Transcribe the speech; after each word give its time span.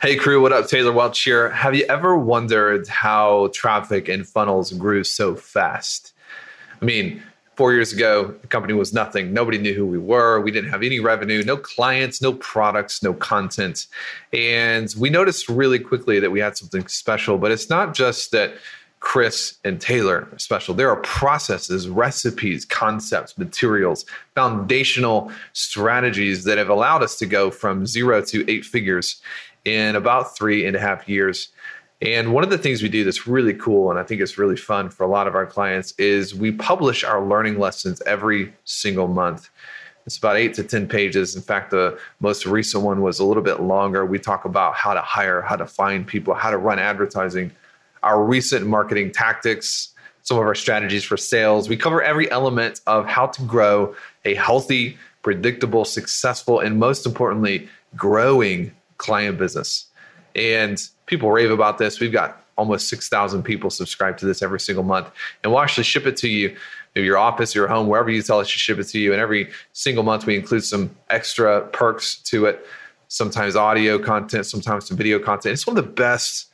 Hey 0.00 0.14
crew, 0.14 0.40
what 0.40 0.52
up? 0.52 0.68
Taylor 0.68 0.92
Welch 0.92 1.24
here. 1.24 1.50
Have 1.50 1.74
you 1.74 1.84
ever 1.88 2.16
wondered 2.16 2.86
how 2.86 3.50
traffic 3.52 4.08
and 4.08 4.24
funnels 4.24 4.72
grew 4.74 5.02
so 5.02 5.34
fast? 5.34 6.12
I 6.80 6.84
mean, 6.84 7.20
four 7.56 7.72
years 7.72 7.92
ago, 7.92 8.32
the 8.40 8.46
company 8.46 8.74
was 8.74 8.92
nothing. 8.92 9.32
Nobody 9.32 9.58
knew 9.58 9.74
who 9.74 9.84
we 9.84 9.98
were. 9.98 10.40
We 10.40 10.52
didn't 10.52 10.70
have 10.70 10.84
any 10.84 11.00
revenue, 11.00 11.42
no 11.42 11.56
clients, 11.56 12.22
no 12.22 12.34
products, 12.34 13.02
no 13.02 13.12
content. 13.12 13.88
And 14.32 14.94
we 14.96 15.10
noticed 15.10 15.48
really 15.48 15.80
quickly 15.80 16.20
that 16.20 16.30
we 16.30 16.38
had 16.38 16.56
something 16.56 16.86
special. 16.86 17.36
But 17.36 17.50
it's 17.50 17.68
not 17.68 17.92
just 17.92 18.30
that 18.30 18.54
Chris 19.00 19.58
and 19.64 19.80
Taylor 19.80 20.28
are 20.30 20.38
special. 20.38 20.74
There 20.74 20.90
are 20.90 21.00
processes, 21.00 21.88
recipes, 21.88 22.64
concepts, 22.64 23.36
materials, 23.36 24.04
foundational 24.36 25.32
strategies 25.54 26.44
that 26.44 26.56
have 26.56 26.68
allowed 26.68 27.02
us 27.02 27.18
to 27.18 27.26
go 27.26 27.50
from 27.50 27.84
zero 27.84 28.22
to 28.26 28.48
eight 28.48 28.64
figures 28.64 29.20
in 29.68 29.96
about 29.96 30.36
three 30.36 30.66
and 30.66 30.74
a 30.74 30.80
half 30.80 31.08
years. 31.08 31.48
And 32.00 32.32
one 32.32 32.44
of 32.44 32.50
the 32.50 32.58
things 32.58 32.82
we 32.82 32.88
do 32.88 33.04
that's 33.04 33.26
really 33.26 33.54
cool, 33.54 33.90
and 33.90 33.98
I 33.98 34.02
think 34.04 34.20
it's 34.20 34.38
really 34.38 34.56
fun 34.56 34.88
for 34.88 35.02
a 35.02 35.08
lot 35.08 35.26
of 35.26 35.34
our 35.34 35.46
clients, 35.46 35.92
is 35.98 36.34
we 36.34 36.52
publish 36.52 37.02
our 37.04 37.24
learning 37.24 37.58
lessons 37.58 38.00
every 38.06 38.52
single 38.64 39.08
month. 39.08 39.50
It's 40.06 40.16
about 40.16 40.36
eight 40.36 40.54
to 40.54 40.62
10 40.62 40.88
pages. 40.88 41.36
In 41.36 41.42
fact, 41.42 41.70
the 41.70 41.98
most 42.20 42.46
recent 42.46 42.82
one 42.82 43.02
was 43.02 43.18
a 43.18 43.24
little 43.24 43.42
bit 43.42 43.60
longer. 43.60 44.06
We 44.06 44.18
talk 44.18 44.44
about 44.44 44.74
how 44.74 44.94
to 44.94 45.02
hire, 45.02 45.42
how 45.42 45.56
to 45.56 45.66
find 45.66 46.06
people, 46.06 46.34
how 46.34 46.50
to 46.50 46.56
run 46.56 46.78
advertising, 46.78 47.50
our 48.02 48.22
recent 48.24 48.66
marketing 48.66 49.10
tactics, 49.10 49.92
some 50.22 50.38
of 50.38 50.44
our 50.44 50.54
strategies 50.54 51.04
for 51.04 51.16
sales. 51.16 51.68
We 51.68 51.76
cover 51.76 52.00
every 52.00 52.30
element 52.30 52.80
of 52.86 53.06
how 53.06 53.26
to 53.26 53.42
grow 53.42 53.94
a 54.24 54.34
healthy, 54.34 54.96
predictable, 55.22 55.84
successful, 55.84 56.60
and 56.60 56.78
most 56.78 57.04
importantly, 57.04 57.68
growing 57.96 58.72
client 58.98 59.38
business. 59.38 59.86
And 60.36 60.80
people 61.06 61.30
rave 61.30 61.50
about 61.50 61.78
this. 61.78 62.00
We've 62.00 62.12
got 62.12 62.44
almost 62.56 62.88
6,000 62.88 63.42
people 63.42 63.70
subscribe 63.70 64.18
to 64.18 64.26
this 64.26 64.42
every 64.42 64.60
single 64.60 64.84
month. 64.84 65.08
And 65.42 65.52
we'll 65.52 65.62
actually 65.62 65.84
ship 65.84 66.06
it 66.06 66.16
to 66.18 66.28
you, 66.28 66.56
maybe 66.94 67.06
your 67.06 67.16
office, 67.16 67.54
your 67.54 67.68
home, 67.68 67.86
wherever 67.86 68.10
you 68.10 68.20
tell 68.20 68.40
us 68.40 68.50
to 68.50 68.58
ship 68.58 68.78
it 68.78 68.84
to 68.84 68.98
you. 68.98 69.12
And 69.12 69.20
every 69.20 69.50
single 69.72 70.02
month, 70.02 70.26
we 70.26 70.36
include 70.36 70.64
some 70.64 70.94
extra 71.08 71.62
perks 71.68 72.16
to 72.24 72.46
it, 72.46 72.66
sometimes 73.06 73.56
audio 73.56 73.98
content, 73.98 74.44
sometimes 74.44 74.88
some 74.88 74.96
video 74.96 75.18
content. 75.18 75.52
It's 75.52 75.66
one 75.66 75.78
of 75.78 75.84
the 75.84 75.90
best 75.90 76.46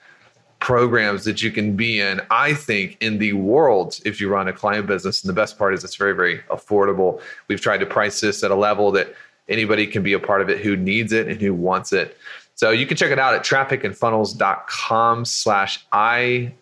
programs 0.60 1.24
that 1.24 1.42
you 1.42 1.50
can 1.50 1.76
be 1.76 2.00
in, 2.00 2.20
I 2.30 2.54
think, 2.54 2.96
in 3.00 3.18
the 3.18 3.32
world 3.34 4.00
if 4.04 4.20
you 4.20 4.28
run 4.30 4.48
a 4.48 4.52
client 4.52 4.86
business. 4.86 5.22
And 5.22 5.28
the 5.28 5.34
best 5.34 5.58
part 5.58 5.74
is 5.74 5.84
it's 5.84 5.96
very, 5.96 6.14
very 6.14 6.38
affordable. 6.50 7.20
We've 7.48 7.60
tried 7.60 7.78
to 7.78 7.86
price 7.86 8.20
this 8.20 8.42
at 8.42 8.50
a 8.50 8.54
level 8.54 8.90
that 8.92 9.14
anybody 9.48 9.86
can 9.86 10.02
be 10.02 10.12
a 10.12 10.18
part 10.18 10.40
of 10.40 10.48
it 10.48 10.60
who 10.60 10.76
needs 10.76 11.12
it 11.12 11.28
and 11.28 11.40
who 11.40 11.52
wants 11.52 11.92
it. 11.92 12.16
So 12.54 12.70
you 12.70 12.86
can 12.86 12.96
check 12.96 13.10
it 13.10 13.18
out 13.18 13.34
at 13.34 13.42
trafficandfunnels.com 13.44 15.24
slash 15.24 15.84
IAM. 15.92 16.52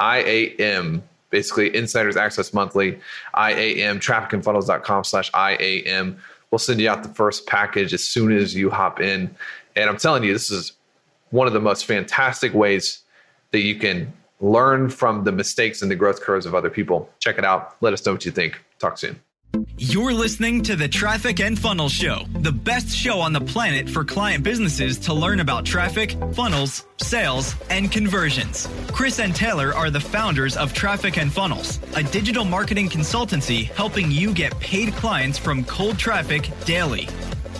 IAM, 0.00 1.02
basically 1.30 1.74
Insiders 1.74 2.16
Access 2.16 2.52
Monthly, 2.52 2.98
IAM, 3.36 4.00
trafficandfunnels.com 4.00 5.04
slash 5.04 5.30
IAM. 5.34 6.18
We'll 6.50 6.58
send 6.58 6.80
you 6.80 6.90
out 6.90 7.02
the 7.02 7.08
first 7.10 7.46
package 7.46 7.94
as 7.94 8.04
soon 8.04 8.32
as 8.36 8.54
you 8.54 8.70
hop 8.70 9.00
in. 9.00 9.34
And 9.76 9.88
I'm 9.88 9.96
telling 9.96 10.24
you, 10.24 10.32
this 10.32 10.50
is 10.50 10.72
one 11.30 11.46
of 11.46 11.52
the 11.52 11.60
most 11.60 11.86
fantastic 11.86 12.52
ways 12.52 13.02
that 13.52 13.60
you 13.60 13.76
can 13.76 14.12
learn 14.40 14.90
from 14.90 15.24
the 15.24 15.32
mistakes 15.32 15.80
and 15.80 15.90
the 15.90 15.96
growth 15.96 16.20
curves 16.20 16.44
of 16.44 16.54
other 16.54 16.68
people. 16.68 17.08
Check 17.20 17.38
it 17.38 17.44
out. 17.44 17.76
Let 17.80 17.92
us 17.92 18.04
know 18.04 18.12
what 18.12 18.26
you 18.26 18.32
think. 18.32 18.60
Talk 18.78 18.98
soon. 18.98 19.18
You're 19.76 20.14
listening 20.14 20.62
to 20.62 20.76
the 20.76 20.88
Traffic 20.88 21.38
and 21.40 21.58
Funnel 21.58 21.90
Show, 21.90 22.24
the 22.40 22.52
best 22.52 22.88
show 22.88 23.20
on 23.20 23.34
the 23.34 23.40
planet 23.40 23.88
for 23.88 24.02
client 24.02 24.42
businesses 24.42 24.98
to 25.00 25.12
learn 25.12 25.40
about 25.40 25.66
traffic, 25.66 26.16
funnels, 26.32 26.86
sales, 26.96 27.54
and 27.68 27.92
conversions. 27.92 28.66
Chris 28.92 29.18
and 29.18 29.34
Taylor 29.34 29.74
are 29.74 29.90
the 29.90 30.00
founders 30.00 30.56
of 30.56 30.72
Traffic 30.72 31.18
and 31.18 31.30
Funnels, 31.30 31.80
a 31.96 32.02
digital 32.02 32.46
marketing 32.46 32.88
consultancy 32.88 33.64
helping 33.72 34.10
you 34.10 34.32
get 34.32 34.58
paid 34.58 34.94
clients 34.94 35.36
from 35.36 35.64
cold 35.64 35.98
traffic 35.98 36.48
daily. 36.64 37.06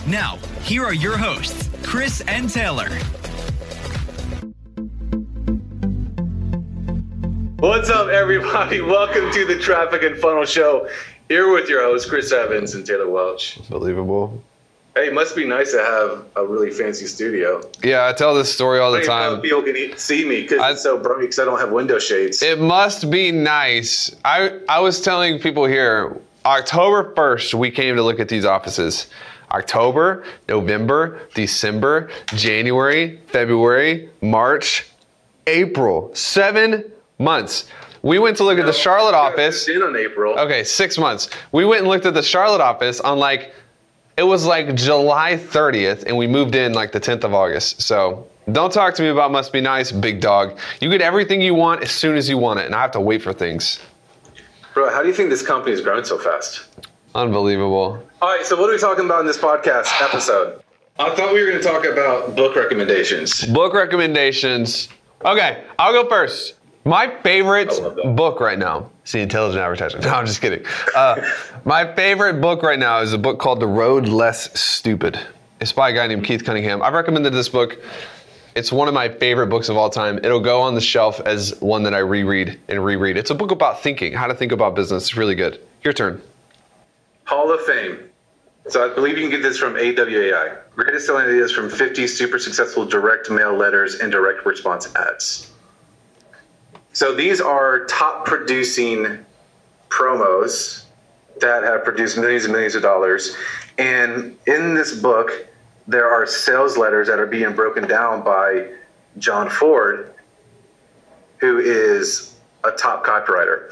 Now, 0.07 0.37
here 0.63 0.83
are 0.83 0.95
your 0.95 1.17
hosts, 1.17 1.69
Chris 1.83 2.21
and 2.21 2.49
Taylor. 2.49 2.89
What's 7.63 7.89
up, 7.89 8.09
everybody? 8.09 8.81
Welcome 8.81 9.31
to 9.31 9.45
the 9.45 9.57
Traffic 9.57 10.03
and 10.03 10.17
Funnel 10.17 10.43
Show. 10.43 10.89
Here 11.33 11.51
with 11.51 11.67
your 11.67 11.81
hosts, 11.81 12.07
Chris 12.07 12.31
Evans 12.31 12.75
and 12.75 12.85
Taylor 12.85 13.09
Welch. 13.09 13.57
Unbelievable. 13.61 14.39
Hey, 14.93 15.07
it 15.07 15.15
must 15.15 15.35
be 15.35 15.47
nice 15.47 15.71
to 15.71 15.79
have 15.79 16.25
a 16.35 16.45
really 16.45 16.69
fancy 16.69 17.07
studio. 17.07 17.67
Yeah, 17.83 18.07
I 18.07 18.13
tell 18.13 18.35
this 18.35 18.53
story 18.53 18.79
all 18.79 18.91
the 18.91 18.99
I 18.99 19.01
don't 19.01 19.07
know 19.07 19.31
time. 19.31 19.41
people 19.41 19.63
can 19.63 19.97
see 19.97 20.29
me 20.29 20.43
because 20.43 20.61
it's 20.73 20.83
so 20.83 20.95
bright 20.95 21.21
because 21.21 21.39
I 21.39 21.45
don't 21.45 21.59
have 21.59 21.71
window 21.71 21.97
shades. 21.97 22.43
It 22.43 22.59
must 22.61 23.09
be 23.09 23.31
nice. 23.31 24.15
I 24.23 24.59
I 24.69 24.79
was 24.79 25.01
telling 25.01 25.39
people 25.39 25.65
here, 25.65 26.21
October 26.45 27.15
1st, 27.15 27.55
we 27.55 27.71
came 27.71 27.95
to 27.95 28.03
look 28.03 28.19
at 28.19 28.29
these 28.29 28.45
offices. 28.45 29.07
October, 29.49 30.25
November, 30.47 31.19
December, 31.33 32.11
January, 32.27 33.19
February, 33.25 34.07
March, 34.21 34.85
April. 35.47 36.13
Seven 36.13 36.91
months. 37.23 37.65
We 38.03 38.19
went 38.19 38.35
to 38.37 38.43
look 38.43 38.59
at 38.59 38.65
the 38.65 38.73
Charlotte 38.73 39.15
office. 39.15 39.69
In 39.69 39.81
on 39.81 39.95
April. 39.95 40.37
Okay, 40.37 40.63
six 40.63 40.97
months. 40.97 41.29
We 41.53 41.63
went 41.65 41.81
and 41.81 41.89
looked 41.89 42.05
at 42.05 42.13
the 42.13 42.21
Charlotte 42.23 42.61
office 42.61 42.99
on 42.99 43.17
like, 43.17 43.53
it 44.17 44.23
was 44.23 44.45
like 44.45 44.75
July 44.75 45.37
30th, 45.37 46.03
and 46.03 46.17
we 46.17 46.27
moved 46.27 46.53
in 46.53 46.73
like 46.73 46.91
the 46.91 46.99
10th 46.99 47.23
of 47.23 47.33
August. 47.33 47.81
So 47.81 48.27
don't 48.51 48.73
talk 48.73 48.93
to 48.95 49.01
me 49.01 49.07
about 49.07 49.31
must 49.31 49.53
be 49.53 49.61
nice, 49.61 49.91
big 49.91 50.19
dog. 50.19 50.59
You 50.81 50.89
get 50.89 51.01
everything 51.01 51.41
you 51.41 51.55
want 51.55 51.81
as 51.81 51.91
soon 51.91 52.17
as 52.17 52.27
you 52.27 52.37
want 52.37 52.59
it, 52.59 52.65
and 52.65 52.75
I 52.75 52.81
have 52.81 52.91
to 52.91 53.01
wait 53.01 53.21
for 53.21 53.31
things. 53.31 53.79
Bro, 54.73 54.89
how 54.91 55.01
do 55.01 55.07
you 55.07 55.13
think 55.13 55.29
this 55.29 55.45
company 55.45 55.71
is 55.71 55.81
growing 55.81 56.03
so 56.03 56.17
fast? 56.17 56.65
Unbelievable. 57.15 58.05
All 58.21 58.35
right, 58.35 58.45
so 58.45 58.59
what 58.59 58.69
are 58.69 58.73
we 58.73 58.79
talking 58.79 59.05
about 59.05 59.21
in 59.21 59.27
this 59.27 59.37
podcast 59.37 60.01
episode? 60.01 60.61
I 60.99 61.15
thought 61.15 61.33
we 61.33 61.41
were 61.41 61.49
going 61.49 61.61
to 61.61 61.67
talk 61.67 61.85
about 61.85 62.35
book 62.35 62.55
recommendations. 62.55 63.45
Book 63.45 63.73
recommendations. 63.73 64.89
Okay, 65.23 65.63
I'll 65.79 65.93
go 65.93 66.09
first. 66.09 66.55
My 66.85 67.09
favorite 67.21 67.71
I 67.71 67.77
love 67.81 67.95
that. 67.95 68.15
book 68.15 68.39
right 68.39 68.59
now. 68.59 68.89
See, 69.05 69.21
intelligent 69.21 69.61
advertising. 69.61 70.01
No, 70.03 70.09
I'm 70.09 70.25
just 70.25 70.41
kidding. 70.41 70.65
Uh, 70.95 71.21
my 71.63 71.93
favorite 71.95 72.41
book 72.41 72.61
right 72.61 72.79
now 72.79 72.99
is 72.99 73.13
a 73.13 73.17
book 73.17 73.39
called 73.39 73.59
The 73.59 73.67
Road 73.67 74.07
Less 74.07 74.59
Stupid. 74.59 75.19
It's 75.61 75.71
by 75.71 75.91
a 75.91 75.93
guy 75.93 76.07
named 76.07 76.25
Keith 76.25 76.43
Cunningham. 76.43 76.81
I've 76.81 76.93
recommended 76.93 77.31
this 77.33 77.47
book. 77.47 77.81
It's 78.55 78.71
one 78.71 78.87
of 78.87 78.93
my 78.93 79.07
favorite 79.09 79.47
books 79.47 79.69
of 79.69 79.77
all 79.77 79.89
time. 79.89 80.19
It'll 80.23 80.39
go 80.41 80.61
on 80.61 80.75
the 80.75 80.81
shelf 80.81 81.19
as 81.21 81.59
one 81.61 81.83
that 81.83 81.93
I 81.93 81.99
reread 81.99 82.59
and 82.67 82.83
reread. 82.83 83.17
It's 83.17 83.31
a 83.31 83.35
book 83.35 83.51
about 83.51 83.81
thinking, 83.81 84.13
how 84.13 84.27
to 84.27 84.35
think 84.35 84.51
about 84.51 84.75
business. 84.75 85.03
It's 85.03 85.15
really 85.17 85.35
good. 85.35 85.59
Your 85.83 85.93
turn. 85.93 86.21
Hall 87.23 87.51
of 87.51 87.61
Fame. 87.61 88.09
So 88.67 88.89
I 88.89 88.93
believe 88.93 89.17
you 89.17 89.23
can 89.23 89.31
get 89.31 89.41
this 89.41 89.57
from 89.57 89.73
AWAI. 89.75 90.57
Greatest 90.75 91.05
selling 91.05 91.25
ideas 91.27 91.51
from 91.51 91.69
50 91.69 92.07
super 92.07 92.39
successful 92.39 92.85
direct 92.85 93.29
mail 93.29 93.53
letters 93.55 93.95
and 93.95 94.11
direct 94.11 94.45
response 94.45 94.93
ads. 94.95 95.49
So 96.93 97.13
these 97.13 97.41
are 97.41 97.85
top 97.85 98.25
producing 98.25 99.25
promos 99.89 100.85
that 101.41 101.63
have 101.63 101.83
produced 101.83 102.17
millions 102.17 102.45
and 102.45 102.53
millions 102.53 102.75
of 102.75 102.83
dollars. 102.83 103.35
And 103.77 104.37
in 104.45 104.75
this 104.75 104.99
book, 104.99 105.47
there 105.87 106.09
are 106.09 106.25
sales 106.25 106.77
letters 106.77 107.07
that 107.07 107.19
are 107.19 107.25
being 107.25 107.53
broken 107.53 107.87
down 107.87 108.23
by 108.23 108.69
John 109.17 109.49
Forde, 109.49 110.13
who 111.37 111.59
is 111.59 112.35
a 112.63 112.71
top 112.71 113.05
copywriter. 113.05 113.71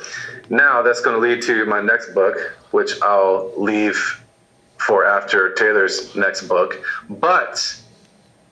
Now 0.49 0.81
that's 0.81 1.01
going 1.01 1.15
to 1.15 1.21
lead 1.21 1.41
to 1.43 1.65
my 1.65 1.79
next 1.79 2.13
book, 2.13 2.35
which 2.71 3.01
I'll 3.01 3.53
leave 3.55 4.21
for 4.77 5.05
after 5.05 5.53
Taylor's 5.53 6.15
next 6.15 6.47
book. 6.47 6.83
But 7.09 7.81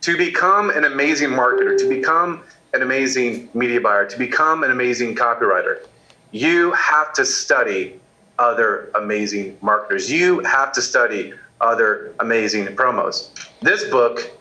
to 0.02 0.16
become 0.16 0.70
an 0.70 0.86
amazing 0.86 1.30
marketer, 1.30 1.78
to 1.78 1.90
become 1.90 2.44
an 2.74 2.82
amazing 2.82 3.50
media 3.54 3.82
buyer, 3.82 4.06
to 4.06 4.18
become 4.18 4.64
an 4.64 4.72
amazing 4.72 5.16
copywriter, 5.16 5.86
you 6.32 6.72
have 6.74 7.14
to 7.14 7.26
study 7.26 8.00
other 8.38 8.92
amazing 8.96 9.58
marketers. 9.62 10.12
You 10.12 10.40
have 10.42 10.72
to 10.74 10.82
study 10.82 11.34
other 11.60 12.14
amazing 12.20 12.68
promos. 12.68 13.30
This 13.62 13.90
book, 13.90 14.32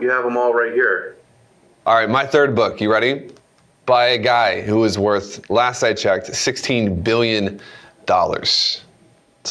you 0.00 0.10
have 0.10 0.24
them 0.24 0.36
all 0.36 0.52
right 0.52 0.72
here. 0.72 1.16
All 1.86 1.94
right, 1.94 2.10
my 2.10 2.26
third 2.26 2.54
book. 2.54 2.80
You 2.80 2.92
ready? 2.92 3.30
By 3.86 4.06
a 4.08 4.18
guy 4.18 4.60
who 4.60 4.84
is 4.84 4.98
worth, 4.98 5.48
last 5.50 5.82
I 5.82 5.92
checked, 5.94 6.28
$16 6.30 7.04
billion. 7.04 7.60
It's 8.06 8.82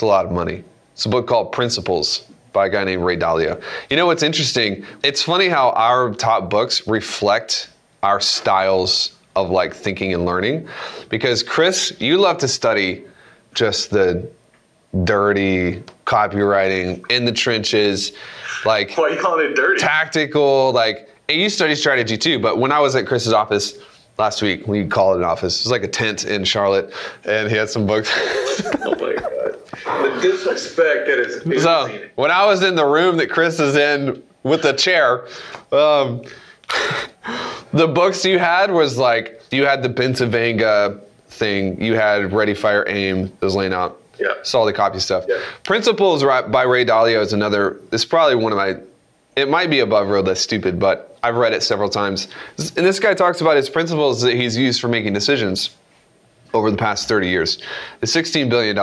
a 0.01 0.05
lot 0.05 0.25
of 0.25 0.31
money. 0.31 0.63
It's 0.93 1.05
a 1.05 1.09
book 1.09 1.27
called 1.27 1.51
Principles 1.51 2.27
by 2.53 2.67
a 2.67 2.69
guy 2.69 2.83
named 2.83 3.03
Ray 3.03 3.17
Dalio. 3.17 3.61
You 3.89 3.97
know 3.97 4.05
what's 4.05 4.23
interesting? 4.23 4.85
It's 5.03 5.21
funny 5.21 5.49
how 5.49 5.71
our 5.71 6.13
top 6.13 6.49
books 6.49 6.87
reflect 6.87 7.69
our 8.03 8.19
styles 8.21 9.13
of 9.35 9.49
like 9.49 9.73
thinking 9.73 10.13
and 10.13 10.25
learning. 10.25 10.67
Because 11.09 11.43
Chris, 11.43 11.93
you 11.99 12.17
love 12.17 12.37
to 12.37 12.47
study 12.47 13.03
just 13.53 13.89
the 13.89 14.29
dirty 15.03 15.83
copywriting 16.05 17.03
in 17.11 17.25
the 17.25 17.31
trenches, 17.31 18.11
like 18.65 18.95
Why 18.95 19.09
you 19.09 19.19
calling 19.19 19.47
it 19.51 19.55
dirty? 19.55 19.79
tactical. 19.81 20.71
Like 20.71 21.09
and 21.29 21.41
you 21.41 21.49
study 21.49 21.73
strategy 21.75 22.17
too, 22.17 22.37
but 22.39 22.59
when 22.59 22.71
I 22.71 22.79
was 22.79 22.95
at 22.95 23.07
Chris's 23.07 23.33
office 23.33 23.77
last 24.19 24.41
week, 24.41 24.67
we 24.67 24.85
call 24.85 25.13
it 25.13 25.17
an 25.17 25.23
office. 25.23 25.61
It 25.61 25.65
was 25.65 25.71
like 25.71 25.83
a 25.83 25.87
tent 25.87 26.25
in 26.25 26.43
Charlotte, 26.43 26.93
and 27.23 27.49
he 27.49 27.55
had 27.55 27.69
some 27.69 27.87
books. 27.87 28.11
oh 28.83 28.95
my 28.99 29.15
god. 29.15 29.52
The 30.01 30.19
disrespect 30.21 31.07
that 31.07 31.19
is. 31.19 31.63
so 31.63 32.07
when 32.15 32.31
I 32.31 32.45
was 32.45 32.63
in 32.63 32.75
the 32.75 32.85
room 32.85 33.17
that 33.17 33.29
Chris 33.29 33.59
is 33.59 33.75
in 33.75 34.23
with 34.43 34.61
the 34.61 34.73
chair, 34.73 35.27
um, 35.71 36.23
the 37.73 37.87
books 37.87 38.25
you 38.25 38.39
had 38.39 38.71
was 38.71 38.97
like 38.97 39.41
you 39.51 39.65
had 39.65 39.83
the 39.83 39.89
Bencivenga 39.89 40.99
thing, 41.27 41.81
you 41.81 41.95
had 41.95 42.31
Ready 42.33 42.53
Fire 42.53 42.85
Aim 42.87 43.25
that 43.25 43.41
was 43.41 43.55
laying 43.55 43.73
out. 43.73 43.99
Yeah. 44.19 44.33
Saw 44.43 44.65
the 44.65 44.73
copy 44.73 44.99
stuff. 44.99 45.25
Yeah. 45.27 45.39
Principles 45.63 46.23
by 46.23 46.63
Ray 46.63 46.85
Dalio 46.85 47.21
is 47.21 47.33
another. 47.33 47.79
It's 47.91 48.05
probably 48.05 48.35
one 48.35 48.51
of 48.51 48.57
my. 48.57 48.77
It 49.35 49.49
might 49.49 49.71
be 49.71 49.79
above 49.79 50.07
Road 50.09 50.27
Less 50.27 50.39
Stupid, 50.39 50.79
but 50.79 51.17
I've 51.23 51.35
read 51.35 51.53
it 51.53 51.63
several 51.63 51.89
times. 51.89 52.27
And 52.57 52.85
this 52.85 52.99
guy 52.99 53.15
talks 53.15 53.41
about 53.41 53.57
his 53.57 53.67
principles 53.69 54.21
that 54.21 54.35
he's 54.35 54.55
used 54.55 54.79
for 54.79 54.87
making 54.87 55.13
decisions 55.13 55.71
over 56.53 56.71
the 56.71 56.77
past 56.77 57.07
30 57.07 57.27
years. 57.27 57.57
The 57.99 58.07
$16 58.07 58.49
billion, 58.49 58.75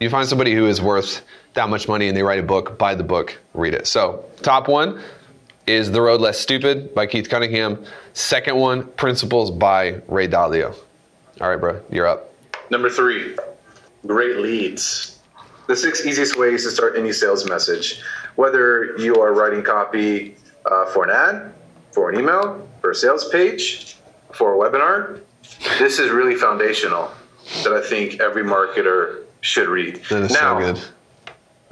you 0.00 0.10
find 0.10 0.28
somebody 0.28 0.54
who 0.54 0.66
is 0.66 0.80
worth 0.80 1.22
that 1.54 1.68
much 1.68 1.88
money 1.88 2.08
and 2.08 2.16
they 2.16 2.22
write 2.22 2.38
a 2.38 2.44
book, 2.44 2.78
buy 2.78 2.94
the 2.94 3.04
book, 3.04 3.38
read 3.54 3.74
it. 3.74 3.86
So, 3.86 4.24
top 4.42 4.68
one 4.68 5.02
is 5.66 5.90
The 5.90 6.00
Road 6.00 6.20
Less 6.20 6.38
Stupid 6.38 6.94
by 6.94 7.06
Keith 7.06 7.28
Cunningham. 7.28 7.84
Second 8.12 8.56
one, 8.56 8.86
Principles 8.92 9.50
by 9.50 10.00
Ray 10.08 10.28
Dalio. 10.28 10.74
All 11.40 11.48
right, 11.48 11.56
bro, 11.56 11.80
you're 11.90 12.06
up. 12.06 12.32
Number 12.70 12.90
three, 12.90 13.36
great 14.06 14.36
leads. 14.36 15.18
The 15.66 15.76
six 15.76 16.04
easiest 16.04 16.36
ways 16.36 16.64
to 16.64 16.70
start 16.70 16.96
any 16.96 17.12
sales 17.12 17.48
message. 17.48 18.02
Whether 18.36 18.96
you 18.98 19.20
are 19.20 19.32
writing 19.32 19.62
copy 19.62 20.36
uh, 20.66 20.86
for 20.86 21.04
an 21.04 21.10
ad, 21.10 21.52
for 21.92 22.10
an 22.10 22.18
email, 22.18 22.68
for 22.80 22.90
a 22.90 22.94
sales 22.94 23.28
page, 23.28 23.96
for 24.32 24.54
a 24.54 24.70
webinar, 24.70 25.20
this 25.78 25.98
is 25.98 26.10
really 26.10 26.34
foundational 26.34 27.10
that 27.64 27.72
I 27.72 27.80
think 27.82 28.20
every 28.20 28.42
marketer 28.44 29.24
should 29.40 29.68
read. 29.68 30.02
That 30.10 30.22
is 30.22 30.32
now, 30.32 30.60
so 30.60 30.72
good. 30.74 30.84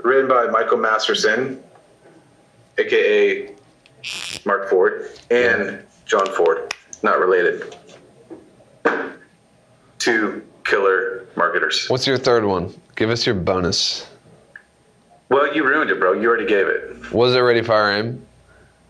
written 0.04 0.28
by 0.28 0.46
Michael 0.46 0.78
Masterson, 0.78 1.62
aka 2.78 3.54
Mark 4.44 4.68
Ford, 4.70 5.10
and 5.30 5.82
John 6.06 6.26
Forde, 6.26 6.72
not 7.02 7.18
related. 7.18 7.74
Two 9.98 10.44
killer 10.64 11.26
marketers. 11.36 11.88
What's 11.88 12.06
your 12.06 12.18
third 12.18 12.44
one? 12.44 12.74
Give 12.96 13.10
us 13.10 13.26
your 13.26 13.34
bonus. 13.34 14.08
Well, 15.28 15.54
you 15.54 15.64
ruined 15.64 15.90
it, 15.90 16.00
bro. 16.00 16.12
You 16.14 16.28
already 16.28 16.46
gave 16.46 16.66
it. 16.66 17.12
Was 17.12 17.34
it 17.34 17.40
Ready 17.40 17.62
Fire 17.62 17.92
Aim? 17.92 18.26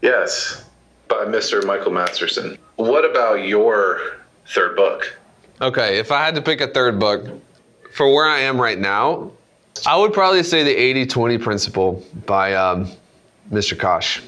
Yes, 0.03 0.65
by 1.09 1.25
Mr. 1.25 1.65
Michael 1.65 1.91
Masterson. 1.91 2.57
What 2.77 3.05
about 3.05 3.45
your 3.45 4.19
third 4.49 4.77
book? 4.77 5.19
Okay, 5.61 5.99
if 5.99 6.13
I 6.13 6.25
had 6.25 6.35
to 6.37 6.43
pick 6.43 6.61
a 6.61 6.69
third 6.69 6.99
book 6.99 7.27
for 7.93 8.13
where 8.13 8.27
I 8.27 8.41
am 8.41 8.61
right 8.61 8.79
now, 8.79 9.33
I 9.87 9.97
would 9.97 10.13
probably 10.13 10.43
say 10.43 10.63
the 10.63 10.75
80 10.75 11.07
20 11.07 11.39
principle 11.39 12.05
by 12.27 12.55
um, 12.55 12.91
Mr. 13.51 13.79
Koch. 13.79 14.23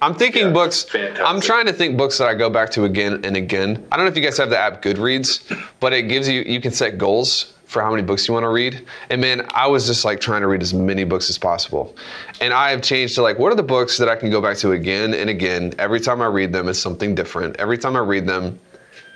I'm 0.00 0.14
thinking 0.14 0.46
Yeah, 0.46 0.52
books, 0.52 0.82
fantastic. 0.82 1.24
I'm 1.24 1.40
trying 1.40 1.66
to 1.66 1.72
think 1.72 1.96
books 1.96 2.18
that 2.18 2.26
I 2.26 2.34
go 2.34 2.50
back 2.50 2.70
to 2.70 2.84
again 2.84 3.24
and 3.24 3.36
again. 3.36 3.86
I 3.92 3.96
don't 3.96 4.04
know 4.04 4.10
if 4.10 4.16
you 4.16 4.22
guys 4.22 4.36
have 4.38 4.50
the 4.50 4.58
app 4.58 4.82
Goodreads, 4.82 5.64
but 5.78 5.92
it 5.92 6.08
gives 6.08 6.28
you, 6.28 6.42
you 6.42 6.60
can 6.60 6.72
set 6.72 6.98
goals 6.98 7.52
for 7.66 7.80
how 7.82 7.90
many 7.90 8.02
books 8.02 8.26
you 8.26 8.34
want 8.34 8.44
to 8.44 8.48
read. 8.48 8.84
And 9.10 9.20
man, 9.20 9.46
I 9.54 9.68
was 9.68 9.86
just 9.86 10.04
like 10.04 10.20
trying 10.20 10.40
to 10.42 10.48
read 10.48 10.60
as 10.60 10.74
many 10.74 11.04
books 11.04 11.30
as 11.30 11.38
possible. 11.38 11.94
And 12.40 12.52
I 12.52 12.70
have 12.70 12.82
changed 12.82 13.14
to 13.14 13.22
like, 13.22 13.38
what 13.38 13.52
are 13.52 13.54
the 13.54 13.62
books 13.62 13.96
that 13.98 14.08
I 14.08 14.16
can 14.16 14.28
go 14.28 14.42
back 14.42 14.56
to 14.58 14.72
again 14.72 15.14
and 15.14 15.30
again? 15.30 15.72
Every 15.78 16.00
time 16.00 16.20
I 16.20 16.26
read 16.26 16.52
them, 16.52 16.68
it's 16.68 16.80
something 16.80 17.14
different. 17.14 17.56
Every 17.60 17.78
time 17.78 17.94
I 17.94 18.00
read 18.00 18.26
them, 18.26 18.58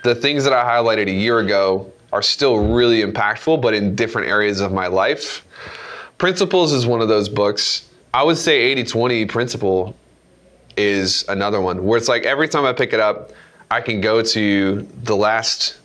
the 0.07 0.15
things 0.15 0.45
that 0.45 0.53
I 0.53 0.63
highlighted 0.63 1.07
a 1.07 1.11
year 1.11 1.39
ago 1.39 1.91
are 2.13 2.21
still 2.21 2.73
really 2.73 3.01
impactful, 3.01 3.61
but 3.61 3.73
in 3.73 3.93
different 3.93 4.29
areas 4.29 4.61
of 4.61 4.71
my 4.71 4.87
life. 4.87 5.45
Principles 6.17 6.71
is 6.71 6.87
one 6.87 7.01
of 7.01 7.09
those 7.09 7.27
books. 7.27 7.89
I 8.13 8.23
would 8.23 8.37
say 8.37 8.57
80 8.57 8.85
20 8.85 9.25
principle 9.25 9.95
is 10.77 11.25
another 11.27 11.59
one 11.59 11.83
where 11.83 11.97
it's 11.97 12.07
like 12.07 12.23
every 12.23 12.47
time 12.47 12.63
I 12.63 12.71
pick 12.71 12.93
it 12.93 13.01
up, 13.01 13.33
I 13.69 13.81
can 13.81 13.99
go 13.99 14.21
to 14.21 14.87
the 15.03 15.15
last 15.15 15.77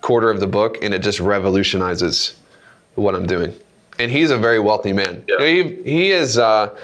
quarter 0.00 0.28
of 0.28 0.40
the 0.40 0.46
book 0.48 0.82
and 0.82 0.92
it 0.92 1.00
just 1.00 1.20
revolutionizes 1.20 2.34
what 2.96 3.14
I'm 3.14 3.26
doing. 3.26 3.54
And 4.00 4.10
he's 4.10 4.30
a 4.30 4.38
very 4.38 4.58
wealthy 4.58 4.92
man. 4.92 5.24
Yeah. 5.28 5.46
He, 5.46 5.62
he 5.84 6.10
is 6.10 6.36
uh, 6.36 6.76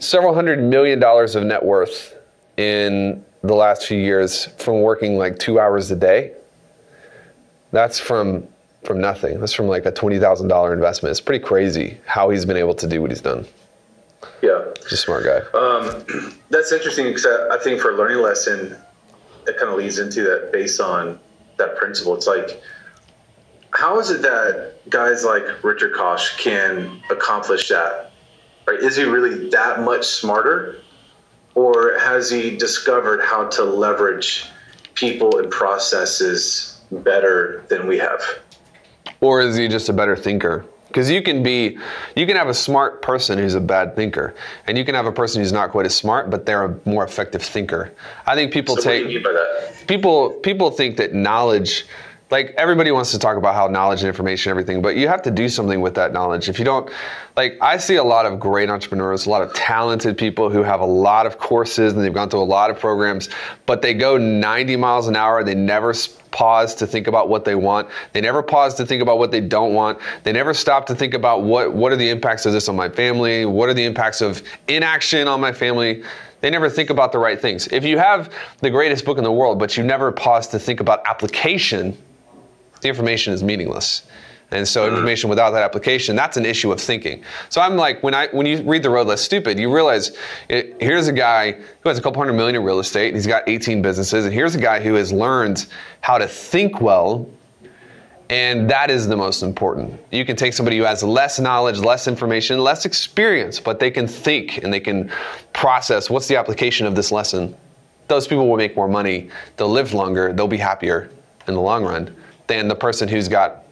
several 0.00 0.34
hundred 0.34 0.60
million 0.60 0.98
dollars 0.98 1.36
of 1.36 1.44
net 1.44 1.64
worth 1.64 2.16
in 2.56 3.24
the 3.44 3.54
last 3.54 3.86
few 3.86 3.98
years 3.98 4.46
from 4.56 4.80
working 4.80 5.18
like 5.18 5.38
two 5.38 5.60
hours 5.60 5.90
a 5.90 5.96
day. 5.96 6.32
That's 7.72 8.00
from 8.00 8.48
from 8.84 9.00
nothing. 9.00 9.40
That's 9.40 9.52
from 9.52 9.68
like 9.68 9.84
a 9.84 9.92
twenty 9.92 10.18
thousand 10.18 10.48
dollar 10.48 10.72
investment. 10.72 11.10
It's 11.10 11.20
pretty 11.20 11.44
crazy 11.44 11.98
how 12.06 12.30
he's 12.30 12.44
been 12.44 12.56
able 12.56 12.74
to 12.74 12.86
do 12.86 13.02
what 13.02 13.10
he's 13.10 13.20
done. 13.20 13.46
Yeah. 14.42 14.64
He's 14.82 14.92
a 14.92 14.96
smart 14.96 15.24
guy. 15.24 15.40
Um, 15.58 16.04
that's 16.50 16.72
interesting 16.72 17.06
because 17.06 17.26
I 17.26 17.58
think 17.62 17.80
for 17.80 17.90
a 17.90 17.96
learning 17.96 18.22
lesson, 18.22 18.76
it 19.46 19.58
kind 19.58 19.70
of 19.70 19.76
leads 19.76 19.98
into 19.98 20.22
that 20.22 20.50
based 20.50 20.80
on 20.80 21.20
that 21.58 21.76
principle. 21.76 22.14
It's 22.14 22.26
like, 22.26 22.62
how 23.72 23.98
is 23.98 24.10
it 24.10 24.22
that 24.22 24.76
guys 24.88 25.24
like 25.24 25.62
Richard 25.62 25.94
Koch 25.94 26.38
can 26.38 27.02
accomplish 27.10 27.68
that? 27.68 28.12
Right? 28.66 28.78
Is 28.78 28.96
he 28.96 29.02
really 29.02 29.50
that 29.50 29.80
much 29.80 30.06
smarter? 30.06 30.80
Or 31.54 31.98
has 31.98 32.30
he 32.30 32.56
discovered 32.56 33.20
how 33.22 33.48
to 33.48 33.64
leverage 33.64 34.46
people 34.94 35.38
and 35.38 35.50
processes 35.50 36.80
better 36.90 37.64
than 37.68 37.86
we 37.86 37.98
have? 37.98 38.20
or 39.20 39.40
is 39.40 39.56
he 39.56 39.68
just 39.68 39.88
a 39.88 39.92
better 39.92 40.16
thinker? 40.16 40.66
Because 40.88 41.10
you 41.10 41.22
can 41.22 41.42
be, 41.42 41.78
you 42.14 42.26
can 42.26 42.36
have 42.36 42.48
a 42.48 42.54
smart 42.54 43.00
person 43.02 43.38
who's 43.38 43.54
a 43.54 43.60
bad 43.60 43.96
thinker, 43.96 44.34
and 44.66 44.76
you 44.78 44.84
can 44.84 44.94
have 44.94 45.06
a 45.06 45.12
person 45.12 45.40
who's 45.42 45.52
not 45.52 45.70
quite 45.70 45.86
as 45.86 45.94
smart, 45.94 46.30
but 46.30 46.46
they're 46.46 46.64
a 46.64 46.80
more 46.84 47.04
effective 47.04 47.42
thinker. 47.42 47.92
I 48.26 48.34
think 48.34 48.52
people 48.52 48.76
So 48.76 48.90
what 48.90 48.90
do 48.90 48.98
you 48.98 49.04
take 49.04 49.14
mean 49.14 49.22
by 49.24 49.32
that? 49.32 49.86
people 49.88 50.30
people 50.30 50.70
think 50.70 50.96
that 50.98 51.14
knowledge 51.14 51.86
like 52.30 52.54
everybody 52.56 52.90
wants 52.90 53.10
to 53.12 53.18
talk 53.18 53.36
about 53.36 53.54
how 53.54 53.66
knowledge 53.66 54.00
and 54.00 54.08
information 54.08 54.50
everything 54.50 54.80
but 54.82 54.96
you 54.96 55.06
have 55.08 55.22
to 55.22 55.30
do 55.30 55.48
something 55.48 55.80
with 55.80 55.94
that 55.94 56.12
knowledge. 56.12 56.48
If 56.48 56.58
you 56.58 56.64
don't 56.64 56.90
like 57.36 57.58
i 57.60 57.76
see 57.76 57.96
a 57.96 58.04
lot 58.04 58.26
of 58.26 58.40
great 58.40 58.70
entrepreneurs 58.70 59.26
a 59.26 59.30
lot 59.30 59.42
of 59.42 59.52
talented 59.54 60.16
people 60.16 60.50
who 60.50 60.62
have 60.62 60.80
a 60.80 60.86
lot 60.86 61.26
of 61.26 61.38
courses 61.38 61.92
and 61.92 62.02
they've 62.02 62.14
gone 62.14 62.30
through 62.30 62.42
a 62.42 62.44
lot 62.44 62.70
of 62.70 62.78
programs 62.78 63.28
but 63.66 63.82
they 63.82 63.94
go 63.94 64.16
90 64.16 64.76
miles 64.76 65.08
an 65.08 65.16
hour 65.16 65.44
they 65.44 65.54
never 65.54 65.94
pause 66.34 66.74
to 66.74 66.86
think 66.86 67.06
about 67.06 67.28
what 67.28 67.44
they 67.44 67.54
want. 67.54 67.88
They 68.12 68.20
never 68.20 68.42
pause 68.42 68.74
to 68.74 68.84
think 68.84 69.00
about 69.00 69.18
what 69.18 69.30
they 69.30 69.40
don't 69.40 69.72
want. 69.72 70.00
They 70.24 70.32
never 70.32 70.52
stop 70.52 70.84
to 70.86 70.94
think 70.94 71.14
about 71.14 71.44
what 71.44 71.72
what 71.72 71.92
are 71.92 71.96
the 71.96 72.10
impacts 72.10 72.44
of 72.44 72.52
this 72.52 72.68
on 72.68 72.76
my 72.76 72.88
family? 72.88 73.46
What 73.46 73.68
are 73.68 73.74
the 73.74 73.84
impacts 73.84 74.20
of 74.20 74.42
inaction 74.66 75.28
on 75.28 75.40
my 75.40 75.52
family? 75.52 76.02
They 76.40 76.50
never 76.50 76.68
think 76.68 76.90
about 76.90 77.12
the 77.12 77.18
right 77.18 77.40
things. 77.40 77.68
If 77.68 77.84
you 77.84 77.96
have 77.98 78.30
the 78.60 78.68
greatest 78.68 79.06
book 79.06 79.16
in 79.16 79.24
the 79.24 79.32
world, 79.32 79.58
but 79.58 79.78
you 79.78 79.84
never 79.84 80.12
pause 80.12 80.46
to 80.48 80.58
think 80.58 80.80
about 80.80 81.06
application, 81.06 81.96
the 82.84 82.88
information 82.88 83.32
is 83.32 83.42
meaningless. 83.42 84.02
And 84.50 84.68
so 84.68 84.86
hmm. 84.88 84.94
information 84.94 85.30
without 85.30 85.50
that 85.50 85.62
application, 85.62 86.14
that's 86.14 86.36
an 86.36 86.46
issue 86.46 86.70
of 86.70 86.80
thinking. 86.80 87.24
So 87.48 87.60
I'm 87.60 87.76
like, 87.76 88.02
when 88.02 88.14
I 88.14 88.28
when 88.28 88.46
you 88.46 88.62
read 88.62 88.82
The 88.82 88.90
Road 88.90 89.08
Less 89.08 89.22
Stupid, 89.22 89.58
you 89.58 89.74
realize 89.74 90.16
it, 90.48 90.76
here's 90.80 91.08
a 91.08 91.12
guy 91.12 91.52
who 91.52 91.88
has 91.88 91.98
a 91.98 92.02
couple 92.02 92.20
hundred 92.20 92.34
million 92.34 92.54
in 92.54 92.62
real 92.62 92.78
estate, 92.78 93.08
and 93.08 93.16
he's 93.16 93.26
got 93.26 93.48
18 93.48 93.82
businesses, 93.82 94.24
and 94.24 94.32
here's 94.32 94.54
a 94.54 94.60
guy 94.60 94.80
who 94.80 94.94
has 94.94 95.12
learned 95.12 95.66
how 96.00 96.18
to 96.18 96.28
think 96.28 96.80
well 96.80 97.28
and 98.30 98.70
that 98.70 98.90
is 98.90 99.06
the 99.06 99.16
most 99.16 99.42
important. 99.42 100.00
You 100.10 100.24
can 100.24 100.34
take 100.34 100.54
somebody 100.54 100.78
who 100.78 100.84
has 100.84 101.02
less 101.02 101.38
knowledge, 101.38 101.78
less 101.78 102.08
information, 102.08 102.58
less 102.58 102.86
experience, 102.86 103.60
but 103.60 103.78
they 103.78 103.90
can 103.90 104.06
think 104.08 104.64
and 104.64 104.72
they 104.72 104.80
can 104.80 105.12
process 105.52 106.08
what's 106.08 106.26
the 106.26 106.36
application 106.36 106.86
of 106.86 106.94
this 106.94 107.12
lesson. 107.12 107.54
Those 108.08 108.26
people 108.26 108.48
will 108.48 108.56
make 108.56 108.76
more 108.76 108.88
money, 108.88 109.28
they'll 109.56 109.68
live 109.68 109.92
longer, 109.92 110.32
they'll 110.32 110.48
be 110.48 110.56
happier 110.56 111.10
in 111.46 111.52
the 111.52 111.60
long 111.60 111.84
run 111.84 112.16
than 112.46 112.68
the 112.68 112.74
person 112.74 113.08
who's 113.08 113.28
got 113.28 113.64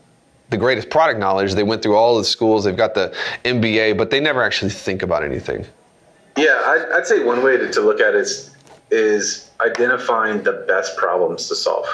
the 0.51 0.57
greatest 0.57 0.91
product 0.91 1.19
knowledge. 1.19 1.55
They 1.55 1.63
went 1.63 1.83
through 1.83 1.97
all 1.97 2.19
the 2.19 2.25
schools, 2.25 2.65
they've 2.65 2.77
got 2.77 2.95
the 2.95 3.15
MBA, 3.45 3.97
but 3.97 4.11
they 4.11 4.21
never 4.21 4.43
actually 4.43 4.71
think 4.71 5.03
about 5.03 5.25
anything. 5.25 5.65
Yeah, 6.37 6.63
I'd, 6.65 6.87
I'd 6.95 7.07
say 7.07 7.23
one 7.25 7.43
way 7.43 7.57
to, 7.57 7.71
to 7.73 7.81
look 7.81 8.01
at 8.01 8.15
it 8.15 8.21
is, 8.21 8.51
is 8.91 9.51
identifying 9.61 10.43
the 10.43 10.65
best 10.69 10.97
problems 10.97 11.49
to 11.49 11.57
solve, 11.57 11.87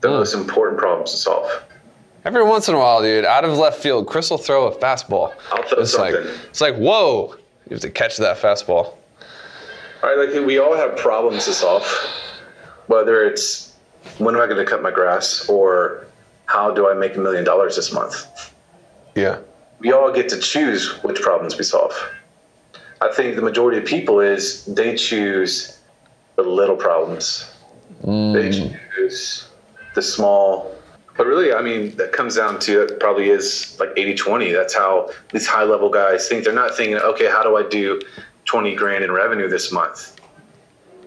the 0.00 0.08
Hmm. 0.08 0.14
most 0.14 0.34
important 0.34 0.78
problems 0.78 1.10
to 1.12 1.16
solve. 1.16 1.50
Every 2.24 2.42
once 2.42 2.68
in 2.68 2.74
a 2.74 2.78
while, 2.78 3.02
dude, 3.02 3.24
out 3.26 3.44
of 3.44 3.56
left 3.58 3.82
field, 3.82 4.06
Chris 4.06 4.30
will 4.30 4.38
throw 4.38 4.66
a 4.66 4.74
fastball. 4.76 5.34
I'll 5.52 5.62
throw 5.64 5.78
it's 5.80 5.94
like 5.94 6.14
something. 6.14 6.32
it's 6.48 6.60
like 6.60 6.74
whoa, 6.76 7.34
you 7.68 7.74
have 7.74 7.80
to 7.80 7.90
catch 7.90 8.16
that 8.16 8.38
fastball. 8.38 8.94
All 10.02 10.16
right, 10.16 10.16
like 10.34 10.46
we 10.46 10.58
all 10.58 10.74
have 10.74 10.96
problems 10.96 11.44
to 11.44 11.52
solve, 11.52 11.84
whether 12.86 13.24
it's 13.24 13.73
when 14.18 14.34
am 14.34 14.40
I 14.40 14.46
going 14.46 14.64
to 14.64 14.64
cut 14.64 14.82
my 14.82 14.90
grass 14.90 15.48
or 15.48 16.06
how 16.46 16.70
do 16.70 16.88
I 16.88 16.94
make 16.94 17.16
a 17.16 17.20
million 17.20 17.44
dollars 17.44 17.76
this 17.76 17.92
month? 17.92 18.52
Yeah. 19.14 19.38
we 19.78 19.92
all 19.92 20.12
get 20.12 20.28
to 20.30 20.38
choose 20.38 20.92
which 21.02 21.20
problems 21.20 21.56
we 21.56 21.64
solve. 21.64 21.92
I 23.00 23.12
think 23.12 23.36
the 23.36 23.42
majority 23.42 23.78
of 23.78 23.84
people 23.84 24.20
is 24.20 24.64
they 24.66 24.96
choose 24.96 25.78
the 26.36 26.42
little 26.42 26.76
problems. 26.76 27.50
Mm. 28.02 28.32
They 28.32 28.50
choose 28.96 29.48
the 29.94 30.02
small. 30.02 30.74
But 31.16 31.26
really, 31.26 31.52
I 31.52 31.62
mean, 31.62 31.94
that 31.96 32.12
comes 32.12 32.36
down 32.36 32.58
to 32.60 32.82
it 32.82 32.98
probably 32.98 33.30
is 33.30 33.76
like 33.78 33.90
80 33.96 34.14
20. 34.14 34.52
That's 34.52 34.74
how 34.74 35.10
these 35.32 35.46
high 35.46 35.62
level 35.64 35.88
guys 35.90 36.28
think. 36.28 36.44
They're 36.44 36.52
not 36.52 36.76
thinking, 36.76 36.96
okay, 36.96 37.26
how 37.26 37.42
do 37.42 37.56
I 37.56 37.62
do 37.68 38.00
20 38.46 38.74
grand 38.74 39.04
in 39.04 39.12
revenue 39.12 39.48
this 39.48 39.70
month? 39.70 40.13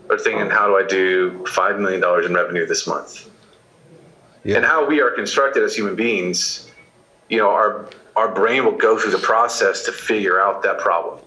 They're 0.08 0.18
thinking, 0.18 0.50
how 0.50 0.68
do 0.68 0.78
I 0.78 0.84
do 0.88 1.44
$5 1.44 1.80
million 1.80 2.26
in 2.26 2.34
revenue 2.34 2.66
this 2.66 2.88
month? 2.88 3.30
Yeah. 4.44 4.58
And 4.58 4.66
how 4.66 4.86
we 4.86 5.02
are 5.02 5.12
constructed 5.12 5.64
as 5.64 5.76
human 5.76 5.96
beings, 5.96 6.72
you 7.30 7.38
know, 7.38 7.50
our, 7.50 7.90
our 8.16 8.34
brain 8.34 8.64
will 8.64 8.78
go 8.78 8.98
through 8.98 9.12
the 9.12 9.18
process 9.18 9.84
to 9.84 9.92
figure 9.92 10.42
out 10.42 10.64
that 10.64 10.80
problem. 10.80 11.20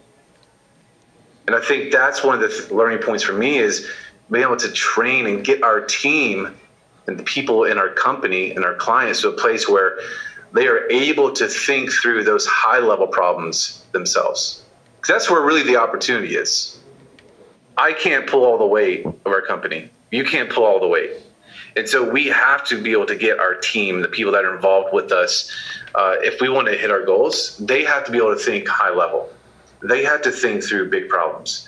And 1.46 1.54
I 1.54 1.60
think 1.60 1.92
that's 1.92 2.25
one 2.25 2.34
of 2.37 2.40
the 2.40 2.49
th- 2.49 2.70
learning 2.70 2.99
points 2.99 3.22
for 3.22 3.32
me 3.32 3.58
is 3.58 3.88
being 4.30 4.44
able 4.44 4.56
to 4.56 4.70
train 4.72 5.26
and 5.26 5.44
get 5.44 5.62
our 5.62 5.80
team 5.80 6.56
and 7.06 7.18
the 7.18 7.25
people 7.25 7.64
in 7.64 7.76
our 7.76 7.90
company 7.90 8.52
and 8.52 8.64
our 8.64 8.75
clients 8.76 9.20
to 9.22 9.28
a 9.28 9.32
place 9.32 9.68
where 9.68 9.99
they 10.52 10.66
are 10.68 10.88
able 10.90 11.32
to 11.32 11.49
think 11.49 11.90
through 11.90 12.25
those 12.25 12.46
high 12.46 12.78
level 12.78 13.06
problems 13.06 13.84
themselves. 13.92 14.62
Because 14.96 15.14
that's 15.14 15.30
where 15.30 15.42
really 15.42 15.62
the 15.62 15.76
opportunity 15.76 16.37
is. 16.37 16.79
I 17.80 17.94
can't 17.94 18.26
pull 18.26 18.44
all 18.44 18.58
the 18.58 18.66
weight 18.66 19.06
of 19.06 19.26
our 19.26 19.40
company. 19.40 19.88
You 20.10 20.22
can't 20.22 20.50
pull 20.50 20.64
all 20.64 20.78
the 20.80 20.87
weight. 20.87 21.12
And 21.76 21.88
so 21.88 22.08
we 22.08 22.26
have 22.26 22.62
to 22.66 22.80
be 22.80 22.92
able 22.92 23.06
to 23.06 23.16
get 23.16 23.38
our 23.38 23.54
team, 23.54 24.02
the 24.02 24.08
people 24.08 24.32
that 24.32 24.44
are 24.44 24.54
involved 24.54 24.92
with 24.92 25.12
us, 25.12 25.50
uh, 25.94 26.16
if 26.18 26.42
we 26.42 26.50
want 26.50 26.68
to 26.68 26.76
hit 26.76 26.90
our 26.90 27.02
goals, 27.06 27.56
they 27.56 27.82
have 27.84 28.04
to 28.04 28.12
be 28.12 28.18
able 28.18 28.34
to 28.34 28.38
think 28.38 28.68
high 28.68 28.94
level. 28.94 29.32
They 29.82 30.04
have 30.04 30.20
to 30.22 30.30
think 30.30 30.62
through 30.62 30.90
big 30.90 31.08
problems, 31.08 31.66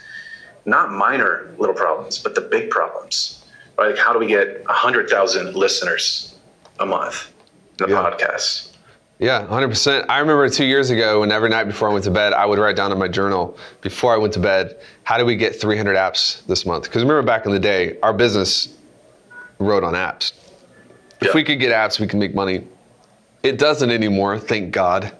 not 0.66 0.90
minor 0.90 1.54
little 1.57 1.75
problems, 1.75 2.19
but 2.19 2.35
the 2.35 2.42
big 2.42 2.69
problems. 2.69 3.42
Like, 3.78 3.97
how 3.97 4.12
do 4.12 4.19
we 4.19 4.26
get 4.26 4.66
100,000 4.66 5.54
listeners 5.54 6.35
a 6.78 6.85
month 6.85 7.33
in 7.81 7.88
the 7.88 7.95
yeah. 7.95 8.02
podcast? 8.02 8.72
Yeah, 9.23 9.47
100%. 9.47 10.07
I 10.09 10.19
remember 10.19 10.49
two 10.49 10.64
years 10.64 10.91
ago, 10.91 11.23
and 11.23 11.31
every 11.31 11.49
night 11.49 11.69
before 11.69 11.88
I 11.88 11.93
went 11.93 12.02
to 12.07 12.11
bed, 12.11 12.33
I 12.33 12.45
would 12.45 12.59
write 12.59 12.75
down 12.75 12.91
in 12.91 12.99
my 12.99 13.07
journal 13.07 13.57
before 13.81 14.12
I 14.12 14.17
went 14.17 14.33
to 14.33 14.41
bed, 14.41 14.81
how 15.05 15.17
do 15.17 15.25
we 15.25 15.37
get 15.37 15.61
300 15.61 15.95
apps 15.95 16.45
this 16.47 16.67
month? 16.67 16.85
Because 16.85 17.02
remember 17.02 17.23
back 17.23 17.47
in 17.47 17.52
the 17.52 17.61
day, 17.61 18.00
our 18.02 18.12
business 18.12 18.75
rode 19.61 19.85
on 19.85 19.95
apps. 19.95 20.33
If 21.21 21.29
yeah. 21.29 21.31
we 21.35 21.45
could 21.45 21.61
get 21.61 21.73
apps, 21.73 22.00
we 22.00 22.09
can 22.09 22.19
make 22.19 22.35
money. 22.35 22.67
It 23.45 23.59
doesn't 23.59 23.93
anymore, 23.93 24.41
thank 24.41 24.73
God. 24.73 25.17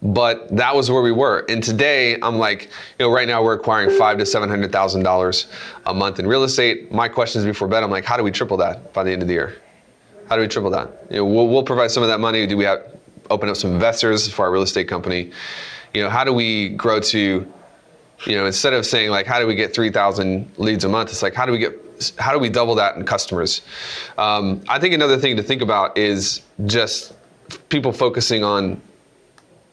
But 0.00 0.56
that 0.56 0.76
was 0.76 0.88
where 0.88 1.02
we 1.02 1.10
were. 1.10 1.44
And 1.48 1.60
today, 1.60 2.20
I'm 2.22 2.38
like, 2.38 2.70
you 3.00 3.06
know, 3.06 3.10
right 3.10 3.26
now 3.26 3.42
we're 3.42 3.54
acquiring 3.54 3.98
five 3.98 4.18
to 4.18 4.26
seven 4.26 4.48
hundred 4.48 4.70
thousand 4.70 5.02
dollars 5.02 5.48
a 5.86 5.92
month 5.92 6.20
in 6.20 6.26
real 6.28 6.44
estate. 6.44 6.92
My 6.92 7.08
questions 7.08 7.44
before 7.44 7.66
bed, 7.66 7.82
I'm 7.82 7.90
like, 7.90 8.04
how 8.04 8.16
do 8.16 8.22
we 8.22 8.30
triple 8.30 8.56
that 8.58 8.92
by 8.92 9.02
the 9.02 9.10
end 9.10 9.22
of 9.22 9.28
the 9.28 9.34
year? 9.34 9.56
How 10.28 10.36
do 10.36 10.42
we 10.42 10.46
triple 10.46 10.70
that? 10.70 11.06
You 11.10 11.16
know, 11.16 11.24
we'll, 11.24 11.48
we'll 11.48 11.64
provide 11.64 11.90
some 11.90 12.04
of 12.04 12.08
that 12.10 12.20
money. 12.20 12.46
Do 12.46 12.56
we 12.56 12.62
have 12.62 12.98
open 13.30 13.48
up 13.48 13.56
some 13.56 13.72
investors 13.72 14.28
for 14.28 14.44
our 14.44 14.52
real 14.52 14.62
estate 14.62 14.88
company? 14.88 15.30
You 15.94 16.02
know, 16.02 16.10
how 16.10 16.24
do 16.24 16.32
we 16.32 16.70
grow 16.70 17.00
to, 17.00 17.18
you 18.26 18.36
know, 18.36 18.46
instead 18.46 18.72
of 18.72 18.84
saying 18.84 19.10
like, 19.10 19.26
how 19.26 19.38
do 19.40 19.46
we 19.46 19.54
get 19.54 19.74
3,000 19.74 20.50
leads 20.58 20.84
a 20.84 20.88
month? 20.88 21.10
It's 21.10 21.22
like, 21.22 21.34
how 21.34 21.46
do 21.46 21.52
we 21.52 21.58
get 21.58 21.72
how 22.18 22.32
do 22.32 22.38
we 22.38 22.48
double 22.48 22.74
that 22.76 22.96
in 22.96 23.04
customers? 23.04 23.62
Um, 24.18 24.62
I 24.68 24.78
think 24.78 24.94
another 24.94 25.18
thing 25.18 25.36
to 25.36 25.42
think 25.42 25.62
about 25.62 25.98
is 25.98 26.42
just 26.66 27.14
people 27.68 27.92
focusing 27.92 28.44
on 28.44 28.80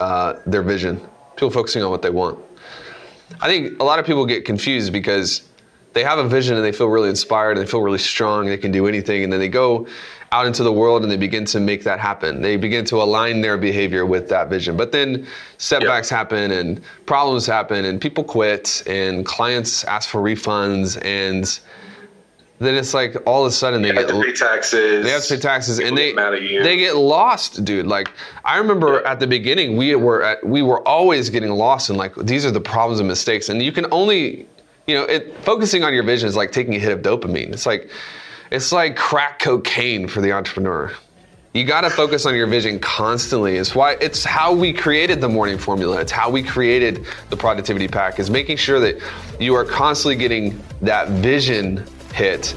uh, 0.00 0.34
their 0.46 0.62
vision, 0.62 1.00
people 1.36 1.50
focusing 1.50 1.82
on 1.82 1.90
what 1.90 2.02
they 2.02 2.10
want. 2.10 2.38
I 3.40 3.48
think 3.48 3.80
a 3.80 3.84
lot 3.84 3.98
of 3.98 4.06
people 4.06 4.24
get 4.24 4.44
confused 4.44 4.92
because 4.92 5.42
they 5.96 6.04
have 6.04 6.18
a 6.18 6.28
vision 6.28 6.56
and 6.56 6.64
they 6.64 6.72
feel 6.72 6.88
really 6.88 7.08
inspired 7.08 7.56
and 7.56 7.66
they 7.66 7.70
feel 7.70 7.80
really 7.80 7.96
strong, 7.98 8.44
they 8.44 8.58
can 8.58 8.70
do 8.70 8.86
anything, 8.86 9.24
and 9.24 9.32
then 9.32 9.40
they 9.40 9.48
go 9.48 9.86
out 10.30 10.46
into 10.46 10.62
the 10.62 10.72
world 10.72 11.02
and 11.02 11.10
they 11.10 11.16
begin 11.16 11.46
to 11.46 11.58
make 11.58 11.84
that 11.84 11.98
happen. 11.98 12.42
They 12.42 12.58
begin 12.58 12.84
to 12.86 12.96
align 12.96 13.40
their 13.40 13.56
behavior 13.56 14.04
with 14.04 14.28
that 14.28 14.50
vision. 14.50 14.76
But 14.76 14.92
then 14.92 15.26
setbacks 15.56 16.10
happen 16.10 16.50
and 16.50 16.82
problems 17.06 17.46
happen 17.46 17.86
and 17.86 17.98
people 17.98 18.24
quit 18.24 18.82
and 18.86 19.24
clients 19.24 19.84
ask 19.84 20.10
for 20.10 20.20
refunds 20.20 21.02
and 21.02 21.58
then 22.58 22.74
it's 22.74 22.92
like 22.92 23.16
all 23.26 23.44
of 23.44 23.48
a 23.48 23.54
sudden 23.54 23.80
they, 23.80 23.92
get 23.92 24.08
to 24.08 24.20
pay 24.20 24.32
taxes. 24.32 25.04
They 25.04 25.10
have 25.10 25.22
to 25.24 25.34
pay 25.34 25.40
taxes, 25.40 25.78
and 25.78 25.96
they 25.96 26.14
they 26.14 26.78
get 26.78 26.96
lost, 26.96 27.64
dude. 27.66 27.86
Like 27.86 28.10
I 28.46 28.56
remember 28.56 29.02
yeah. 29.02 29.12
at 29.12 29.20
the 29.20 29.26
beginning, 29.26 29.76
we 29.76 29.94
were 29.94 30.22
at 30.22 30.46
we 30.46 30.62
were 30.62 30.80
always 30.88 31.28
getting 31.28 31.50
lost 31.50 31.90
in 31.90 31.96
like 31.96 32.14
these 32.16 32.46
are 32.46 32.50
the 32.50 32.60
problems 32.60 32.98
and 32.98 33.08
mistakes, 33.08 33.50
and 33.50 33.62
you 33.62 33.72
can 33.72 33.84
only, 33.92 34.46
you 34.86 34.94
know, 34.94 35.04
it 35.04 35.36
focusing 35.42 35.82
on 35.82 35.92
your 35.92 36.02
vision 36.02 36.28
is 36.28 36.36
like 36.36 36.52
taking 36.52 36.74
a 36.74 36.78
hit 36.78 36.92
of 36.92 37.00
dopamine. 37.00 37.52
It's 37.52 37.66
like 37.66 37.90
it's 38.50 38.72
like 38.72 38.96
crack 38.96 39.38
cocaine 39.38 40.06
for 40.06 40.20
the 40.20 40.32
entrepreneur. 40.32 40.92
You 41.52 41.64
got 41.64 41.80
to 41.80 41.90
focus 41.90 42.26
on 42.26 42.34
your 42.34 42.46
vision 42.46 42.78
constantly. 42.78 43.56
It's 43.56 43.74
why 43.74 43.96
it's 44.00 44.24
how 44.24 44.52
we 44.52 44.72
created 44.72 45.20
the 45.20 45.28
morning 45.28 45.58
formula. 45.58 46.00
It's 46.00 46.12
how 46.12 46.30
we 46.30 46.42
created 46.42 47.06
the 47.30 47.36
productivity 47.36 47.88
pack 47.88 48.18
is 48.18 48.30
making 48.30 48.58
sure 48.58 48.78
that 48.80 49.00
you 49.40 49.54
are 49.54 49.64
constantly 49.64 50.16
getting 50.16 50.62
that 50.82 51.08
vision 51.08 51.84
hit 52.14 52.54